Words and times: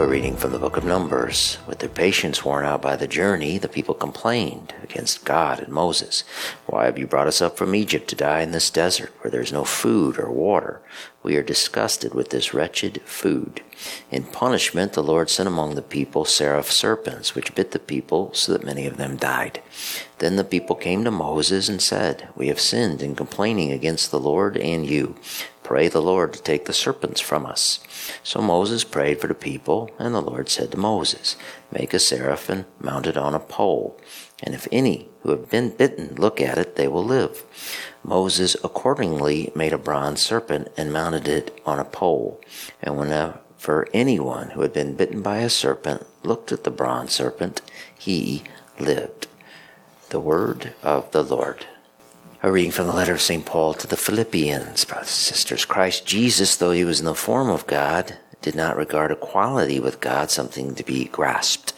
A 0.00 0.06
reading 0.06 0.34
from 0.34 0.52
the 0.52 0.58
book 0.58 0.78
of 0.78 0.84
Numbers. 0.86 1.58
With 1.66 1.80
their 1.80 1.90
patience 1.90 2.42
worn 2.42 2.64
out 2.64 2.80
by 2.80 2.96
the 2.96 3.06
journey, 3.06 3.58
the 3.58 3.68
people 3.68 3.92
complained 3.92 4.72
against 4.82 5.26
God 5.26 5.60
and 5.60 5.68
Moses. 5.68 6.24
Why 6.64 6.86
have 6.86 6.96
you 6.96 7.06
brought 7.06 7.26
us 7.26 7.42
up 7.42 7.58
from 7.58 7.74
Egypt 7.74 8.08
to 8.08 8.16
die 8.16 8.40
in 8.40 8.52
this 8.52 8.70
desert 8.70 9.12
where 9.20 9.30
there 9.30 9.42
is 9.42 9.52
no 9.52 9.62
food 9.62 10.18
or 10.18 10.32
water? 10.32 10.80
We 11.22 11.36
are 11.36 11.42
disgusted 11.42 12.14
with 12.14 12.30
this 12.30 12.54
wretched 12.54 13.02
food. 13.02 13.62
In 14.10 14.22
punishment, 14.22 14.94
the 14.94 15.02
Lord 15.02 15.28
sent 15.28 15.46
among 15.46 15.74
the 15.74 15.82
people 15.82 16.24
seraph 16.24 16.70
serpents, 16.70 17.34
which 17.34 17.54
bit 17.54 17.72
the 17.72 17.78
people 17.78 18.32
so 18.32 18.52
that 18.52 18.64
many 18.64 18.86
of 18.86 18.96
them 18.96 19.18
died. 19.18 19.60
Then 20.16 20.36
the 20.36 20.44
people 20.44 20.76
came 20.76 21.04
to 21.04 21.10
Moses 21.10 21.68
and 21.68 21.82
said, 21.82 22.26
We 22.34 22.48
have 22.48 22.58
sinned 22.58 23.02
in 23.02 23.14
complaining 23.14 23.70
against 23.70 24.10
the 24.10 24.20
Lord 24.20 24.56
and 24.56 24.86
you. 24.86 25.16
Pray 25.70 25.86
the 25.86 26.02
Lord 26.02 26.32
to 26.32 26.42
take 26.42 26.64
the 26.64 26.72
serpents 26.72 27.20
from 27.20 27.46
us. 27.46 27.78
So 28.24 28.40
Moses 28.40 28.82
prayed 28.82 29.20
for 29.20 29.28
the 29.28 29.34
people, 29.34 29.88
and 30.00 30.12
the 30.12 30.20
Lord 30.20 30.48
said 30.48 30.72
to 30.72 30.76
Moses, 30.76 31.36
Make 31.70 31.94
a 31.94 32.00
seraph 32.00 32.48
and 32.48 32.64
mount 32.80 33.06
it 33.06 33.16
on 33.16 33.36
a 33.36 33.38
pole. 33.38 33.96
And 34.42 34.52
if 34.52 34.66
any 34.72 35.08
who 35.22 35.30
have 35.30 35.48
been 35.48 35.70
bitten 35.70 36.16
look 36.16 36.40
at 36.40 36.58
it, 36.58 36.74
they 36.74 36.88
will 36.88 37.04
live. 37.04 37.44
Moses 38.02 38.56
accordingly 38.64 39.52
made 39.54 39.72
a 39.72 39.78
bronze 39.78 40.20
serpent 40.22 40.72
and 40.76 40.92
mounted 40.92 41.28
it 41.28 41.60
on 41.64 41.78
a 41.78 41.84
pole. 41.84 42.40
And 42.82 42.98
whenever 42.98 43.86
anyone 43.94 44.50
who 44.50 44.62
had 44.62 44.72
been 44.72 44.96
bitten 44.96 45.22
by 45.22 45.38
a 45.38 45.48
serpent 45.48 46.04
looked 46.24 46.50
at 46.50 46.64
the 46.64 46.72
bronze 46.72 47.12
serpent, 47.12 47.62
he 47.96 48.42
lived. 48.80 49.28
The 50.08 50.18
word 50.18 50.74
of 50.82 51.12
the 51.12 51.22
Lord. 51.22 51.66
A 52.42 52.50
reading 52.50 52.70
from 52.70 52.86
the 52.86 52.94
letter 52.94 53.12
of 53.12 53.20
St. 53.20 53.44
Paul 53.44 53.74
to 53.74 53.86
the 53.86 53.98
Philippians. 53.98 54.86
Brothers 54.86 55.08
and 55.08 55.10
sisters, 55.10 55.66
Christ 55.66 56.06
Jesus, 56.06 56.56
though 56.56 56.70
he 56.70 56.86
was 56.86 56.98
in 56.98 57.04
the 57.04 57.14
form 57.14 57.50
of 57.50 57.66
God, 57.66 58.16
did 58.40 58.54
not 58.54 58.78
regard 58.78 59.10
equality 59.10 59.78
with 59.78 60.00
God 60.00 60.30
something 60.30 60.74
to 60.74 60.82
be 60.82 61.04
grasped. 61.04 61.74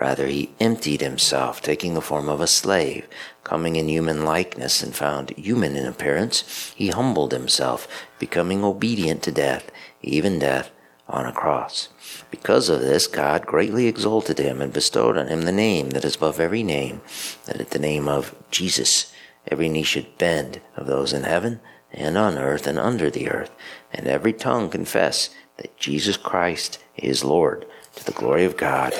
Rather, 0.00 0.28
he 0.28 0.54
emptied 0.60 1.00
himself, 1.00 1.60
taking 1.60 1.94
the 1.94 2.00
form 2.00 2.28
of 2.28 2.40
a 2.40 2.46
slave. 2.46 3.08
Coming 3.42 3.74
in 3.74 3.88
human 3.88 4.24
likeness 4.24 4.84
and 4.84 4.94
found 4.94 5.30
human 5.30 5.74
in 5.74 5.84
appearance, 5.84 6.72
he 6.76 6.90
humbled 6.90 7.32
himself, 7.32 7.88
becoming 8.20 8.62
obedient 8.62 9.20
to 9.24 9.32
death, 9.32 9.68
even 10.00 10.38
death 10.38 10.70
on 11.08 11.26
a 11.26 11.32
cross. 11.32 11.88
Because 12.30 12.68
of 12.68 12.80
this, 12.80 13.08
God 13.08 13.46
greatly 13.46 13.88
exalted 13.88 14.38
him 14.38 14.62
and 14.62 14.72
bestowed 14.72 15.18
on 15.18 15.26
him 15.26 15.42
the 15.42 15.50
name 15.50 15.90
that 15.90 16.04
is 16.04 16.14
above 16.14 16.38
every 16.38 16.62
name, 16.62 17.00
that 17.46 17.60
at 17.60 17.70
the 17.70 17.80
name 17.80 18.08
of 18.08 18.32
Jesus, 18.52 19.10
Every 19.48 19.68
knee 19.68 19.82
should 19.82 20.18
bend 20.18 20.60
of 20.76 20.86
those 20.86 21.12
in 21.12 21.24
heaven 21.24 21.60
and 21.92 22.18
on 22.18 22.38
earth 22.38 22.66
and 22.66 22.78
under 22.78 23.10
the 23.10 23.28
earth, 23.30 23.50
and 23.92 24.06
every 24.06 24.32
tongue 24.32 24.68
confess 24.68 25.30
that 25.56 25.76
Jesus 25.76 26.16
Christ 26.16 26.82
is 26.96 27.24
Lord 27.24 27.66
to 27.96 28.04
the 28.04 28.12
glory 28.12 28.44
of 28.44 28.56
God 28.56 28.92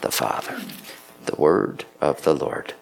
the 0.00 0.10
Father. 0.10 0.60
The 1.24 1.36
word 1.36 1.84
of 2.00 2.22
the 2.22 2.34
Lord. 2.34 2.74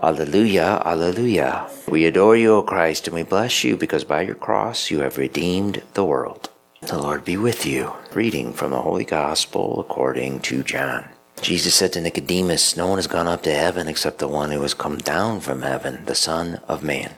Alleluia, 0.00 0.80
Alleluia. 0.84 1.68
We 1.88 2.06
adore 2.06 2.36
you, 2.36 2.54
O 2.54 2.62
Christ, 2.62 3.06
and 3.06 3.14
we 3.14 3.24
bless 3.24 3.64
you 3.64 3.76
because 3.76 4.04
by 4.04 4.22
your 4.22 4.34
cross 4.36 4.90
you 4.90 5.00
have 5.00 5.18
redeemed 5.18 5.82
the 5.94 6.04
world. 6.04 6.48
The 6.82 6.98
Lord 6.98 7.24
be 7.24 7.36
with 7.36 7.66
you. 7.66 7.92
Reading 8.14 8.52
from 8.52 8.70
the 8.70 8.80
Holy 8.80 9.04
Gospel 9.04 9.80
according 9.80 10.40
to 10.40 10.62
John. 10.62 11.08
Jesus 11.42 11.74
said 11.74 11.92
to 11.94 12.00
Nicodemus, 12.00 12.76
No 12.76 12.86
one 12.86 12.98
has 12.98 13.08
gone 13.08 13.26
up 13.26 13.42
to 13.42 13.52
heaven 13.52 13.88
except 13.88 14.18
the 14.18 14.28
one 14.28 14.52
who 14.52 14.62
has 14.62 14.74
come 14.74 14.98
down 14.98 15.40
from 15.40 15.62
heaven, 15.62 16.04
the 16.04 16.14
Son 16.14 16.60
of 16.68 16.84
Man. 16.84 17.14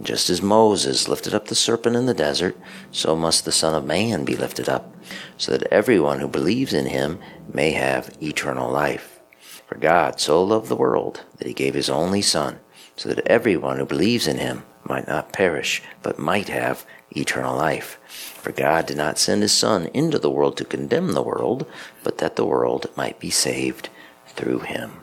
Just 0.00 0.30
as 0.30 0.40
Moses 0.40 1.08
lifted 1.08 1.34
up 1.34 1.48
the 1.48 1.56
serpent 1.56 1.96
in 1.96 2.06
the 2.06 2.14
desert, 2.14 2.56
so 2.92 3.16
must 3.16 3.44
the 3.44 3.50
Son 3.50 3.74
of 3.74 3.84
Man 3.84 4.24
be 4.24 4.36
lifted 4.36 4.68
up, 4.68 4.94
so 5.36 5.50
that 5.50 5.66
everyone 5.72 6.20
who 6.20 6.28
believes 6.28 6.72
in 6.72 6.86
him 6.86 7.18
may 7.52 7.72
have 7.72 8.16
eternal 8.22 8.70
life. 8.70 9.18
For 9.66 9.76
God 9.76 10.20
so 10.20 10.44
loved 10.44 10.68
the 10.68 10.76
world 10.76 11.24
that 11.38 11.48
he 11.48 11.52
gave 11.52 11.74
his 11.74 11.90
only 11.90 12.22
Son, 12.22 12.60
so 12.94 13.08
that 13.08 13.26
everyone 13.26 13.78
who 13.78 13.86
believes 13.86 14.28
in 14.28 14.38
him 14.38 14.62
might 14.88 15.06
not 15.06 15.32
perish, 15.32 15.82
but 16.02 16.18
might 16.18 16.48
have 16.48 16.86
eternal 17.10 17.56
life. 17.56 17.98
For 18.06 18.52
God 18.52 18.86
did 18.86 18.96
not 18.96 19.18
send 19.18 19.42
his 19.42 19.52
Son 19.52 19.86
into 19.94 20.18
the 20.18 20.30
world 20.30 20.56
to 20.56 20.64
condemn 20.64 21.12
the 21.12 21.22
world, 21.22 21.66
but 22.02 22.18
that 22.18 22.36
the 22.36 22.44
world 22.44 22.90
might 22.96 23.18
be 23.18 23.30
saved 23.30 23.88
through 24.28 24.60
him. 24.60 25.00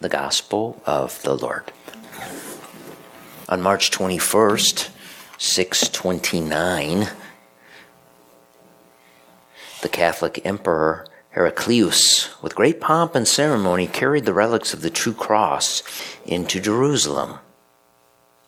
The 0.00 0.08
Gospel 0.08 0.82
of 0.86 1.22
the 1.22 1.36
Lord. 1.36 1.72
On 3.48 3.62
March 3.62 3.90
21st, 3.90 4.90
629, 5.38 7.08
the 9.82 9.88
Catholic 9.88 10.44
Emperor 10.44 11.06
Heraclius, 11.30 12.30
with 12.42 12.54
great 12.54 12.80
pomp 12.80 13.14
and 13.14 13.28
ceremony, 13.28 13.86
carried 13.86 14.24
the 14.24 14.32
relics 14.32 14.72
of 14.72 14.80
the 14.80 14.90
true 14.90 15.12
cross 15.12 15.82
into 16.24 16.60
Jerusalem. 16.60 17.38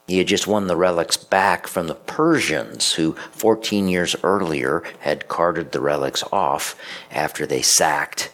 He 0.08 0.16
had 0.16 0.26
just 0.26 0.46
won 0.46 0.68
the 0.68 0.76
relics 0.76 1.18
back 1.18 1.66
from 1.66 1.86
the 1.86 1.94
Persians, 1.94 2.94
who 2.94 3.12
14 3.32 3.88
years 3.88 4.16
earlier 4.22 4.82
had 5.00 5.28
carted 5.28 5.70
the 5.70 5.82
relics 5.82 6.24
off 6.32 6.74
after 7.10 7.44
they 7.44 7.60
sacked 7.60 8.32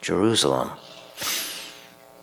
Jerusalem. 0.00 0.70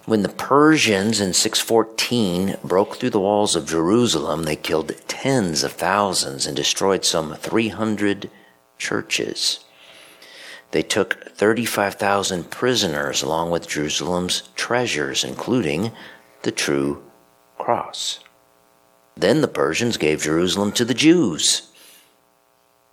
When 0.06 0.22
the 0.22 0.30
Persians 0.30 1.20
in 1.20 1.34
614 1.34 2.58
broke 2.64 2.96
through 2.96 3.10
the 3.10 3.20
walls 3.20 3.58
of 3.58 3.68
Jerusalem, 3.68 4.44
they 4.44 4.56
killed 4.56 4.94
tens 5.10 5.64
of 5.64 5.74
thousands 5.74 6.46
and 6.46 6.56
destroyed 6.56 7.04
some 7.04 7.36
300 7.36 8.30
churches. 8.78 9.60
They 10.72 10.84
took 10.84 11.32
35,000 11.36 12.50
prisoners 12.50 13.22
along 13.22 13.52
with 13.52 13.68
Jerusalem's 13.68 14.44
treasures, 14.56 15.26
including 15.26 15.92
the 16.44 16.52
true 16.52 17.04
cross. 17.58 18.20
Then 19.16 19.42
the 19.42 19.48
Persians 19.48 19.98
gave 19.98 20.24
Jerusalem 20.24 20.72
to 20.74 20.86
the 20.86 20.94
Jews, 20.94 21.70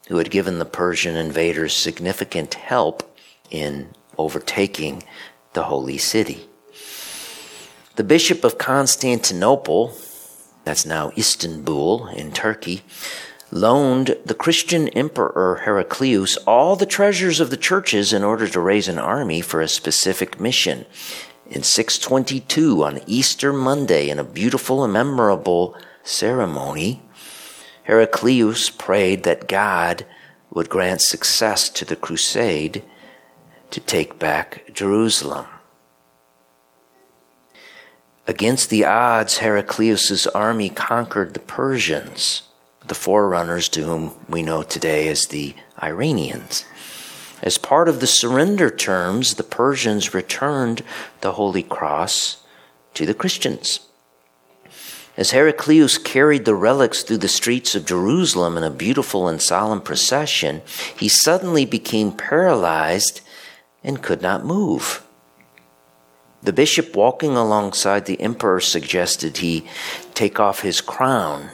who 0.08 0.18
had 0.18 0.30
given 0.30 0.58
the 0.58 0.64
Persian 0.64 1.16
invaders 1.16 1.74
significant 1.74 2.54
help 2.54 3.16
in 3.50 3.88
overtaking 4.18 5.02
the 5.54 5.64
holy 5.64 5.98
city. 5.98 6.46
The 7.96 8.04
Bishop 8.04 8.44
of 8.44 8.58
Constantinople, 8.58 9.94
that's 10.64 10.86
now 10.86 11.12
Istanbul 11.16 12.08
in 12.08 12.32
Turkey, 12.32 12.82
loaned 13.50 14.16
the 14.24 14.34
Christian 14.34 14.88
Emperor 14.88 15.62
Heraclius 15.64 16.36
all 16.38 16.76
the 16.76 16.86
treasures 16.86 17.40
of 17.40 17.50
the 17.50 17.56
churches 17.56 18.12
in 18.12 18.22
order 18.22 18.46
to 18.48 18.60
raise 18.60 18.88
an 18.88 18.98
army 18.98 19.40
for 19.40 19.60
a 19.60 19.68
specific 19.68 20.38
mission. 20.38 20.86
In 21.46 21.64
622, 21.64 22.84
on 22.84 23.00
Easter 23.06 23.52
Monday, 23.52 24.08
in 24.08 24.20
a 24.20 24.24
beautiful 24.24 24.84
and 24.84 24.92
memorable 24.92 25.76
ceremony, 26.02 27.02
Heraclius 27.84 28.70
prayed 28.70 29.24
that 29.24 29.48
God 29.48 30.06
would 30.50 30.68
grant 30.68 31.00
success 31.00 31.68
to 31.70 31.84
the 31.84 31.96
crusade 31.96 32.84
to 33.70 33.80
take 33.80 34.18
back 34.18 34.72
Jerusalem. 34.72 35.46
Against 38.26 38.70
the 38.70 38.84
odds, 38.84 39.38
Heraclius's 39.38 40.26
army 40.28 40.68
conquered 40.68 41.34
the 41.34 41.40
Persians, 41.40 42.42
the 42.86 42.94
forerunners 42.94 43.68
to 43.70 43.82
whom 43.82 44.14
we 44.28 44.42
know 44.42 44.62
today 44.62 45.08
as 45.08 45.26
the 45.26 45.54
Iranians. 45.82 46.64
As 47.42 47.58
part 47.58 47.88
of 47.88 48.00
the 48.00 48.06
surrender 48.06 48.70
terms, 48.70 49.34
the 49.34 49.42
Persians 49.42 50.12
returned 50.14 50.82
the 51.22 51.32
Holy 51.32 51.62
Cross 51.62 52.42
to 52.94 53.06
the 53.06 53.14
Christians. 53.14 53.80
As 55.20 55.32
Heraclius 55.32 55.98
carried 55.98 56.46
the 56.46 56.54
relics 56.54 57.02
through 57.02 57.18
the 57.18 57.28
streets 57.28 57.74
of 57.74 57.84
Jerusalem 57.84 58.56
in 58.56 58.64
a 58.64 58.70
beautiful 58.70 59.28
and 59.28 59.40
solemn 59.40 59.82
procession, 59.82 60.62
he 60.96 61.10
suddenly 61.10 61.66
became 61.66 62.10
paralyzed 62.10 63.20
and 63.84 64.02
could 64.02 64.22
not 64.22 64.46
move. 64.46 65.04
The 66.42 66.54
bishop 66.54 66.96
walking 66.96 67.36
alongside 67.36 68.06
the 68.06 68.18
emperor 68.18 68.60
suggested 68.60 69.36
he 69.36 69.66
take 70.14 70.40
off 70.40 70.62
his 70.62 70.80
crown 70.80 71.50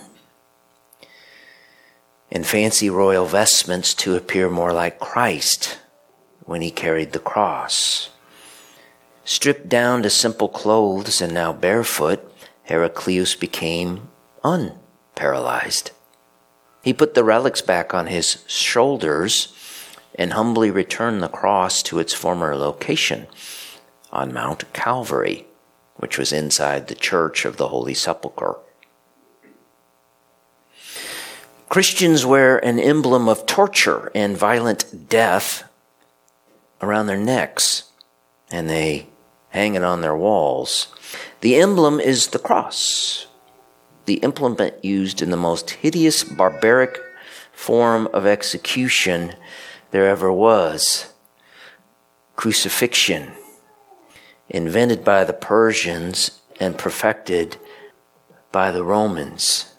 and 2.31 2.47
fancy 2.47 2.89
royal 2.89 3.27
vestments 3.27 3.95
to 3.95 4.15
appear 4.15 4.49
more 4.49 4.73
like 4.73 5.01
Christ 5.01 5.77
when 6.45 6.63
he 6.63 6.71
carried 6.71 7.11
the 7.11 7.19
cross. 7.19 8.11
Stripped 9.25 9.69
down 9.69 10.05
to 10.05 10.11
simple 10.11 10.49
clothes 10.49 11.21
and 11.21 11.35
now 11.35 11.53
barefoot, 11.53 12.33
Heraclius 12.67 13.35
became 13.35 14.09
unparalyzed. 14.45 15.91
He 16.83 16.93
put 16.93 17.15
the 17.15 17.25
relics 17.25 17.63
back 17.63 17.95
on 17.95 18.07
his 18.09 18.45
shoulders 18.47 19.53
and 20.15 20.33
humbly 20.33 20.71
returned 20.71 21.23
the 21.23 21.29
cross 21.29 21.83
to 21.85 21.99
its 21.99 22.13
former 22.13 22.57
location 22.57 23.27
on 24.13 24.33
Mount 24.33 24.73
Calvary, 24.73 25.47
which 25.97 26.19
was 26.19 26.33
inside 26.33 26.89
the 26.89 26.95
Church 26.95 27.45
of 27.45 27.57
the 27.57 27.69
Holy 27.69 27.95
Sepulchre. 27.95 28.57
Christians 31.69 32.25
wear 32.25 32.65
an 32.65 32.79
emblem 32.79 33.29
of 33.29 33.47
torture 33.47 34.11
and 34.15 34.37
violent 34.37 35.09
death 35.09 35.65
around 36.81 37.07
their 37.07 37.19
necks, 37.19 37.85
and 38.51 38.69
they 38.71 39.09
hang 39.57 39.75
it 39.75 39.83
on 39.83 40.03
their 40.03 40.15
walls. 40.15 40.89
The 41.41 41.57
emblem 41.57 41.99
is 41.99 42.29
the 42.29 42.39
cross, 42.39 43.27
the 44.05 44.17
implement 44.17 44.85
used 44.85 45.23
in 45.23 45.31
the 45.31 45.37
most 45.39 45.71
hideous, 45.71 46.23
barbaric 46.25 47.01
form 47.53 48.07
of 48.13 48.27
execution 48.27 49.35
there 49.93 50.07
ever 50.07 50.31
was 50.31 51.11
crucifixion, 52.37 53.33
invented 54.51 55.03
by 55.03 55.25
the 55.25 55.33
Persians 55.33 56.43
and 56.61 56.77
perfected 56.77 57.57
by 58.53 58.71
the 58.71 58.85
Romans. 58.85 59.73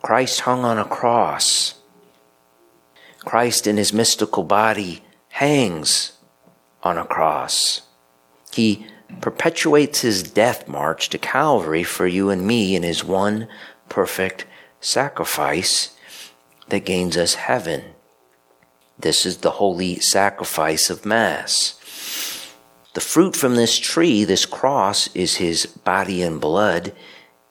Christ 0.00 0.40
hung 0.40 0.64
on 0.64 0.78
a 0.78 0.86
cross. 0.86 1.74
Christ 3.18 3.66
in 3.66 3.76
his 3.76 3.92
mystical 3.92 4.42
body 4.42 5.04
hangs 5.28 6.12
on 6.82 6.96
a 6.96 7.04
cross. 7.04 7.82
He 8.54 8.86
perpetuates 9.20 10.00
his 10.00 10.22
death 10.22 10.68
march 10.68 11.08
to 11.10 11.18
Calvary 11.18 11.84
for 11.84 12.06
you 12.06 12.30
and 12.30 12.46
me 12.46 12.74
in 12.74 12.82
his 12.82 13.04
one 13.04 13.48
perfect 13.88 14.46
sacrifice 14.80 15.96
that 16.68 16.84
gains 16.84 17.16
us 17.16 17.34
heaven. 17.34 17.82
This 18.98 19.26
is 19.26 19.38
the 19.38 19.52
holy 19.52 20.00
sacrifice 20.00 20.90
of 20.90 21.06
Mass. 21.06 21.78
The 22.94 23.00
fruit 23.00 23.34
from 23.34 23.56
this 23.56 23.78
tree, 23.78 24.24
this 24.24 24.44
cross, 24.44 25.14
is 25.14 25.36
his 25.36 25.66
body 25.66 26.22
and 26.22 26.40
blood 26.40 26.92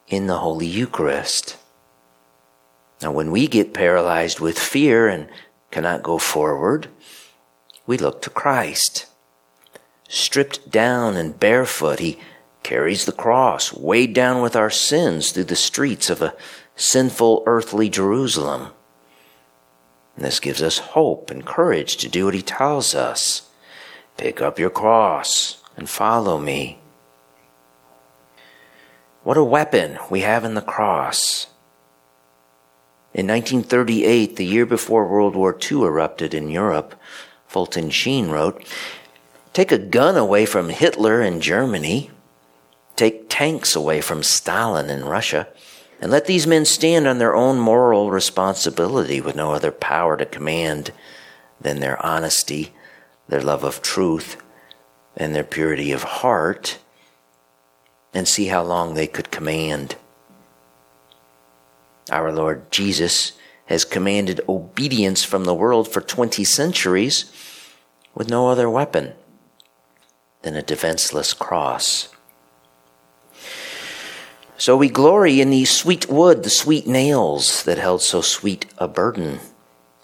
in 0.08 0.28
the 0.28 0.38
Holy 0.38 0.68
Eucharist. 0.68 1.58
Now, 3.02 3.12
when 3.12 3.32
we 3.32 3.48
get 3.48 3.74
paralyzed 3.74 4.40
with 4.40 4.60
fear 4.60 5.08
and 5.08 5.28
cannot 5.72 6.04
go 6.04 6.20
forward, 6.20 6.90
we 7.88 7.98
look 7.98 8.22
to 8.22 8.30
Christ. 8.30 9.08
Stripped 10.14 10.70
down 10.70 11.16
and 11.16 11.40
barefoot, 11.40 12.00
he 12.00 12.20
carries 12.64 13.06
the 13.06 13.14
cross, 13.14 13.72
weighed 13.72 14.14
down 14.14 14.42
with 14.42 14.58
our 14.58 14.70
sins 14.70 15.32
through 15.32 15.46
the 15.46 15.56
streets 15.56 16.10
of 16.10 16.22
a 16.22 16.36
sinful 16.76 17.44
earthly 17.46 17.88
Jerusalem. 17.88 18.72
And 20.18 20.26
this 20.26 20.42
gives 20.42 20.62
us 20.62 20.80
hope 20.80 21.32
and 21.32 21.46
courage 21.46 21.96
to 21.96 22.10
do 22.10 22.26
what 22.26 22.34
he 22.34 22.42
tells 22.42 22.94
us. 22.94 23.44
Pick 24.18 24.42
up 24.42 24.60
your 24.60 24.70
cross 24.70 25.64
and 25.78 25.90
follow 25.90 26.38
me. 26.38 26.80
What 29.24 29.38
a 29.38 29.46
weapon 29.46 29.98
we 30.10 30.20
have 30.22 30.44
in 30.44 30.56
the 30.56 30.62
cross. 30.62 31.48
In 33.14 33.28
1938, 33.28 34.36
the 34.36 34.46
year 34.46 34.66
before 34.66 35.08
World 35.08 35.38
War 35.38 35.58
II 35.58 35.84
erupted 35.84 36.34
in 36.34 36.50
Europe, 36.50 36.96
Fulton 37.48 37.90
Sheen 37.90 38.28
wrote 38.28 38.66
Take 39.54 39.74
a 39.74 39.78
gun 39.78 40.16
away 40.16 40.46
from 40.46 40.70
Hitler 40.70 41.22
in 41.22 41.42
Germany, 41.42 42.10
take 42.96 43.26
tanks 43.28 43.76
away 43.76 44.00
from 44.00 44.24
Stalin 44.24 44.90
in 44.90 45.04
Russia, 45.04 45.50
and 46.00 46.10
let 46.10 46.26
these 46.26 46.48
men 46.48 46.64
stand 46.64 47.06
on 47.06 47.18
their 47.18 47.36
own 47.36 47.60
moral 47.60 48.12
responsibility 48.12 49.20
with 49.20 49.36
no 49.36 49.52
other 49.52 49.72
power 49.72 50.16
to 50.16 50.26
command 50.26 50.94
than 51.60 51.82
their 51.82 52.04
honesty, 52.04 52.74
their 53.28 53.42
love 53.42 53.66
of 53.66 53.82
truth, 53.82 54.42
and 55.18 55.36
their 55.36 55.44
purity 55.44 55.92
of 55.92 56.04
heart, 56.04 56.80
and 58.14 58.30
see 58.30 58.46
how 58.46 58.64
long 58.64 58.94
they 58.94 59.08
could 59.08 59.32
command. 59.32 59.96
Our 62.10 62.32
Lord 62.32 62.72
Jesus 62.72 63.34
has 63.66 63.84
commanded 63.84 64.40
obedience 64.48 65.26
from 65.26 65.44
the 65.44 65.54
world 65.54 65.90
for 65.90 66.00
20 66.00 66.46
centuries 66.46 67.32
with 68.16 68.30
no 68.30 68.48
other 68.48 68.70
weapon 68.70 69.14
than 70.42 70.56
a 70.56 70.62
defenseless 70.62 71.34
cross. 71.34 72.10
So 74.58 74.78
we 74.78 74.90
glory 74.90 75.42
in 75.42 75.50
the 75.50 75.66
sweet 75.66 76.08
wood, 76.08 76.44
the 76.44 76.50
sweet 76.50 76.86
nails 76.86 77.64
that 77.64 77.80
held 77.80 78.02
so 78.02 78.22
sweet 78.22 78.66
a 78.78 78.88
burden. 78.88 79.40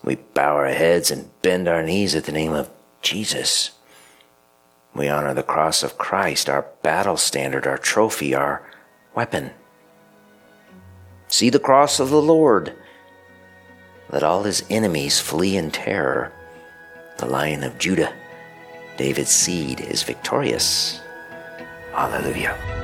We 0.03 0.15
bow 0.15 0.55
our 0.55 0.67
heads 0.67 1.11
and 1.11 1.29
bend 1.41 1.67
our 1.67 1.83
knees 1.83 2.15
at 2.15 2.25
the 2.25 2.31
name 2.31 2.53
of 2.53 2.69
Jesus. 3.01 3.71
We 4.95 5.09
honor 5.09 5.35
the 5.35 5.43
cross 5.43 5.83
of 5.83 5.99
Christ, 5.99 6.49
our 6.49 6.65
battle 6.81 7.17
standard, 7.17 7.67
our 7.67 7.77
trophy, 7.77 8.33
our 8.33 8.67
weapon. 9.13 9.51
See 11.27 11.51
the 11.51 11.59
cross 11.59 11.99
of 11.99 12.09
the 12.09 12.21
Lord. 12.21 12.73
Let 14.09 14.23
all 14.23 14.41
his 14.41 14.63
enemies 14.69 15.19
flee 15.19 15.55
in 15.55 15.69
terror. 15.69 16.31
The 17.19 17.27
lion 17.27 17.63
of 17.63 17.77
Judah, 17.77 18.13
David's 18.97 19.31
seed, 19.31 19.79
is 19.79 20.03
victorious. 20.03 21.01
Hallelujah. 21.93 22.76